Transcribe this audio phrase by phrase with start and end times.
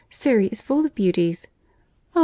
[0.09, 1.45] Surry is full of beauties."
[2.15, 2.19] "Oh!